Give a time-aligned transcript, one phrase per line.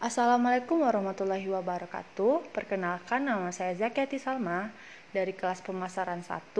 [0.00, 2.56] Assalamualaikum warahmatullahi wabarakatuh.
[2.56, 4.72] Perkenalkan nama saya Zakiati Salma
[5.12, 6.56] dari kelas pemasaran 1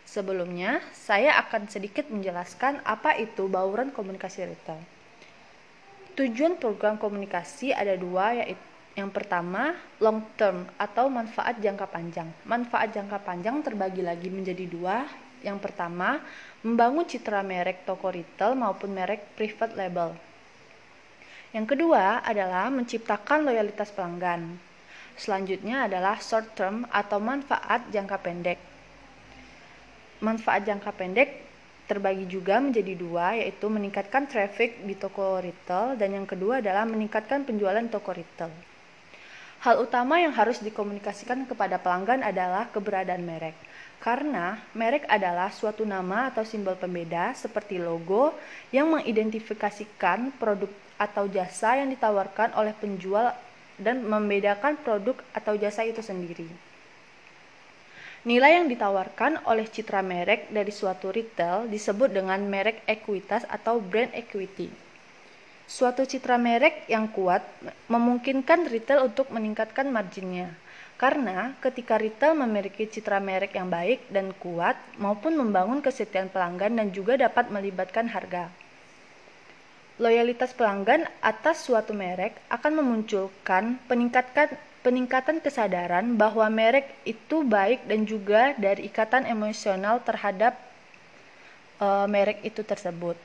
[0.06, 4.78] Sebelumnya, saya akan sedikit menjelaskan apa itu bauran komunikasi retail.
[6.14, 12.26] Tujuan program komunikasi ada dua, yaitu yang pertama, long term atau manfaat jangka panjang.
[12.42, 15.06] Manfaat jangka panjang terbagi lagi menjadi dua.
[15.38, 16.18] Yang pertama,
[16.66, 20.18] membangun citra merek toko retail maupun merek private label.
[21.54, 24.58] Yang kedua adalah menciptakan loyalitas pelanggan.
[25.14, 28.58] Selanjutnya adalah short term atau manfaat jangka pendek
[30.18, 31.30] manfaat jangka pendek
[31.88, 37.48] terbagi juga menjadi dua, yaitu meningkatkan traffic di toko retail, dan yang kedua adalah meningkatkan
[37.48, 38.52] penjualan toko retail.
[39.58, 43.58] Hal utama yang harus dikomunikasikan kepada pelanggan adalah keberadaan merek,
[43.98, 48.30] karena merek adalah suatu nama atau simbol pembeda seperti logo
[48.70, 53.34] yang mengidentifikasikan produk atau jasa yang ditawarkan oleh penjual
[53.82, 56.46] dan membedakan produk atau jasa itu sendiri.
[58.26, 64.14] Nilai yang ditawarkan oleh citra merek dari suatu retail disebut dengan merek ekuitas atau brand
[64.14, 64.70] equity.
[65.68, 67.44] Suatu citra merek yang kuat
[67.92, 70.56] memungkinkan retail untuk meningkatkan marginnya.
[70.96, 76.88] Karena ketika retail memiliki citra merek yang baik dan kuat maupun membangun kesetiaan pelanggan dan
[76.88, 78.48] juga dapat melibatkan harga.
[80.00, 88.08] Loyalitas pelanggan atas suatu merek akan memunculkan peningkatan peningkatan kesadaran bahwa merek itu baik dan
[88.08, 90.56] juga dari ikatan emosional terhadap
[91.76, 93.20] uh, merek itu tersebut.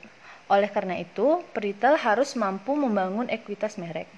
[0.48, 4.08] Oleh karena itu, peritel harus mampu membangun ekuitas merek.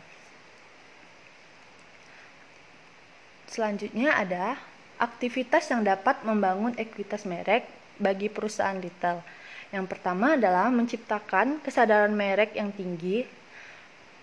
[3.47, 4.59] Selanjutnya ada
[4.99, 9.23] aktivitas yang dapat membangun ekuitas merek bagi perusahaan retail.
[9.71, 13.25] Yang pertama adalah menciptakan kesadaran merek yang tinggi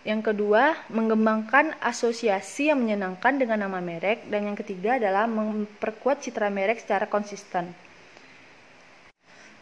[0.03, 4.28] yang kedua, mengembangkan asosiasi yang menyenangkan dengan nama merek.
[4.28, 7.72] Dan yang ketiga adalah memperkuat citra merek secara konsisten.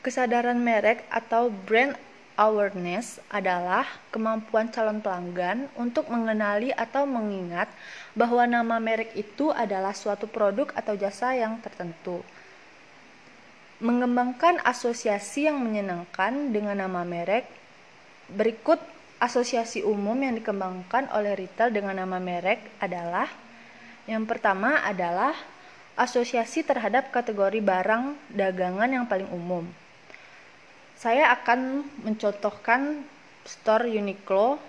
[0.02, 1.94] Kesadaran merek atau brand
[2.42, 7.70] awareness adalah kemampuan calon pelanggan untuk mengenali atau mengingat
[8.18, 12.26] bahwa nama merek itu adalah suatu produk atau jasa yang tertentu.
[13.78, 17.46] Mengembangkan asosiasi yang menyenangkan dengan nama merek
[18.34, 18.82] berikut
[19.22, 23.30] asosiasi umum yang dikembangkan oleh retail dengan nama merek adalah
[24.10, 25.38] yang pertama adalah
[25.94, 29.70] asosiasi terhadap kategori barang dagangan yang paling umum.
[31.02, 33.02] Saya akan mencontohkan
[33.42, 34.62] store Uniqlo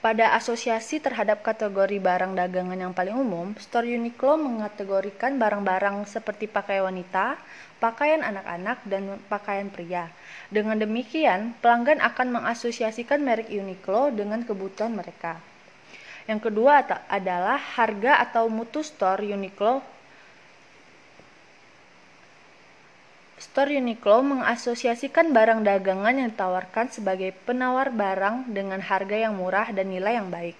[0.00, 6.88] pada asosiasi terhadap kategori barang dagangan yang paling umum, store Uniqlo mengategorikan barang-barang seperti pakaian
[6.88, 7.36] wanita,
[7.76, 10.08] pakaian anak-anak, dan pakaian pria.
[10.48, 15.36] Dengan demikian, pelanggan akan mengasosiasikan merek Uniqlo dengan kebutuhan mereka.
[16.24, 16.80] Yang kedua
[17.12, 19.84] adalah harga atau mutu store Uniqlo.
[23.38, 29.94] Store Uniqlo mengasosiasikan barang dagangan yang ditawarkan sebagai penawar barang dengan harga yang murah dan
[29.94, 30.58] nilai yang baik.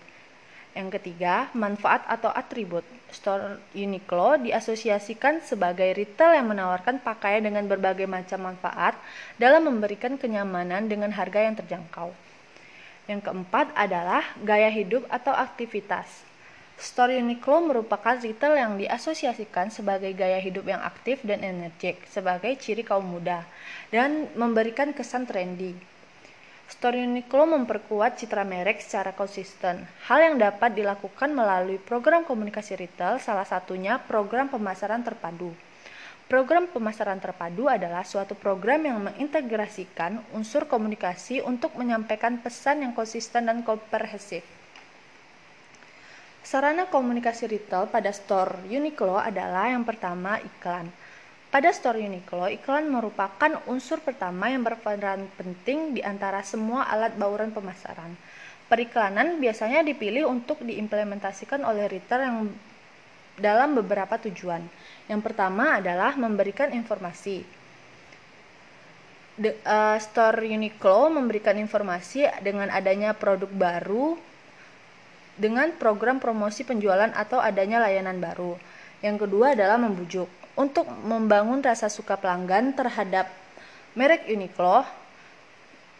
[0.79, 2.87] Yang ketiga, manfaat atau atribut.
[3.11, 8.95] Store Uniqlo diasosiasikan sebagai retail yang menawarkan pakaian dengan berbagai macam manfaat
[9.43, 12.15] dalam memberikan kenyamanan dengan harga yang terjangkau.
[13.11, 16.28] Yang keempat adalah gaya hidup atau aktivitas.
[16.79, 22.87] Store Uniqlo merupakan retail yang diasosiasikan sebagai gaya hidup yang aktif dan energik sebagai ciri
[22.87, 23.43] kaum muda
[23.91, 25.75] dan memberikan kesan trendy.
[26.71, 29.91] Store Uniqlo memperkuat citra merek secara konsisten.
[30.07, 35.51] Hal yang dapat dilakukan melalui program komunikasi retail, salah satunya program pemasaran terpadu.
[36.31, 43.51] Program pemasaran terpadu adalah suatu program yang mengintegrasikan unsur komunikasi untuk menyampaikan pesan yang konsisten
[43.51, 44.58] dan komprehensif.
[46.49, 50.89] Sarana komunikasi retail pada store Uniqlo adalah yang pertama iklan.
[51.53, 57.53] Pada store Uniqlo, iklan merupakan unsur pertama yang berperan penting di antara semua alat bauran
[57.53, 58.17] pemasaran.
[58.65, 62.39] Periklanan biasanya dipilih untuk diimplementasikan oleh retail yang
[63.37, 64.65] dalam beberapa tujuan.
[65.05, 67.45] Yang pertama adalah memberikan informasi.
[69.37, 74.17] The, uh, store Uniqlo memberikan informasi dengan adanya produk baru
[75.39, 78.59] dengan program promosi penjualan atau adanya layanan baru.
[79.01, 80.27] Yang kedua adalah membujuk
[80.59, 83.31] untuk membangun rasa suka pelanggan terhadap
[83.95, 84.83] merek Uniqlo,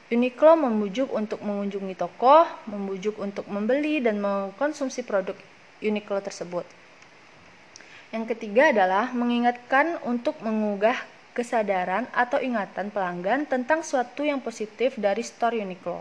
[0.09, 5.37] Uniqlo membujuk untuk mengunjungi toko, membujuk untuk membeli dan mengkonsumsi produk
[5.85, 6.65] Uniqlo tersebut.
[8.09, 10.97] Yang ketiga adalah mengingatkan untuk mengugah
[11.37, 16.01] kesadaran atau ingatan pelanggan tentang suatu yang positif dari store Uniqlo.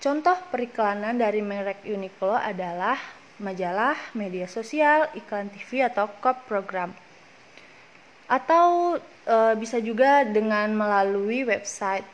[0.00, 2.96] Contoh periklanan dari merek Uniqlo adalah
[3.36, 6.96] majalah, media sosial, iklan TV atau cop program.
[8.24, 8.96] Atau
[9.28, 12.08] e, bisa juga dengan melalui website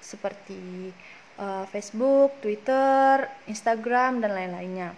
[0.00, 0.88] seperti
[1.36, 4.96] e, Facebook, Twitter, Instagram dan lain-lainnya.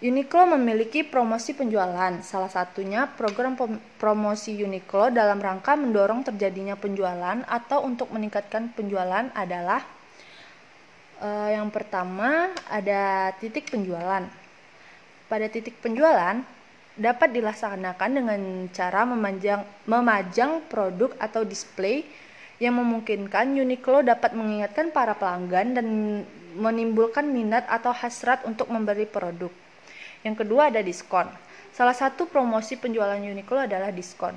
[0.00, 3.60] Uniqlo memiliki promosi penjualan, salah satunya program
[4.00, 9.84] promosi Uniqlo dalam rangka mendorong terjadinya penjualan atau untuk meningkatkan penjualan adalah
[11.20, 14.24] uh, yang pertama ada titik penjualan.
[15.28, 16.40] Pada titik penjualan
[16.96, 22.04] dapat dilaksanakan dengan cara memajang, memajang produk atau display
[22.60, 25.86] yang memungkinkan Uniqlo dapat mengingatkan para pelanggan dan
[26.54, 29.50] menimbulkan minat atau hasrat untuk membeli produk.
[30.22, 31.26] Yang kedua ada diskon.
[31.72, 34.36] Salah satu promosi penjualan Uniqlo adalah diskon.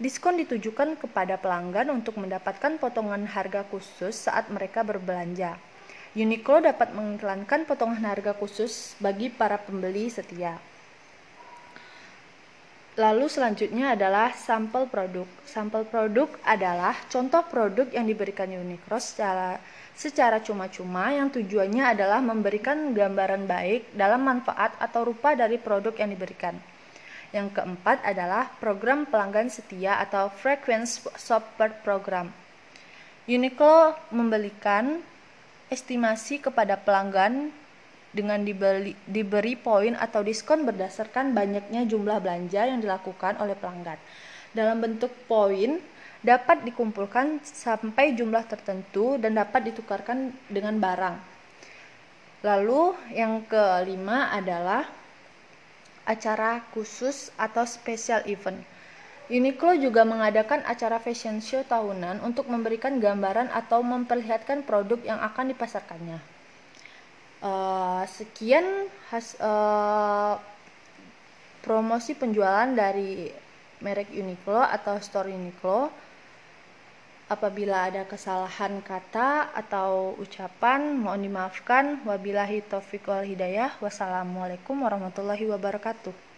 [0.00, 5.60] Diskon ditujukan kepada pelanggan untuk mendapatkan potongan harga khusus saat mereka berbelanja.
[6.10, 10.58] Uniqlo dapat mengiklankan potongan harga khusus bagi para pembeli setia.
[12.98, 15.30] Lalu selanjutnya adalah sampel produk.
[15.46, 19.62] Sampel produk adalah contoh produk yang diberikan Uniqlo secara
[19.94, 26.10] secara cuma-cuma yang tujuannya adalah memberikan gambaran baik dalam manfaat atau rupa dari produk yang
[26.10, 26.58] diberikan.
[27.30, 32.34] Yang keempat adalah program pelanggan setia atau frequency support program.
[33.30, 34.98] Uniqlo membelikan
[35.70, 37.54] estimasi kepada pelanggan
[38.10, 43.96] dengan dibeli, diberi poin atau diskon berdasarkan banyaknya jumlah belanja yang dilakukan oleh pelanggan.
[44.50, 45.78] Dalam bentuk poin,
[46.20, 51.16] dapat dikumpulkan sampai jumlah tertentu dan dapat ditukarkan dengan barang.
[52.42, 54.84] Lalu yang kelima adalah
[56.04, 58.58] acara khusus atau special event.
[59.30, 65.54] Uniqlo juga mengadakan acara fashion show tahunan untuk memberikan gambaran atau memperlihatkan produk yang akan
[65.54, 66.18] dipasarkannya.
[67.38, 70.34] Uh, sekian has, uh,
[71.62, 73.30] promosi penjualan dari
[73.78, 75.94] merek Uniqlo atau store Uniqlo.
[77.30, 82.02] Apabila ada kesalahan kata atau ucapan, mohon dimaafkan.
[82.02, 83.78] Wabillahi taufiq wal hidayah.
[83.78, 86.29] Wassalamualaikum warahmatullahi wabarakatuh.